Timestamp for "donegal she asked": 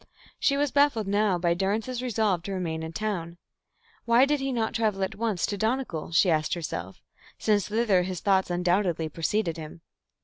5.59-6.55